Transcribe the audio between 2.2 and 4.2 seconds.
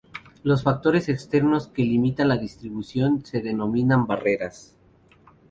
la distribución se denominan